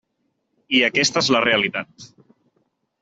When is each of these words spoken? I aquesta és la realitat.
I 0.77 0.81
aquesta 0.87 1.23
és 1.25 1.29
la 1.35 1.43
realitat. 1.45 2.11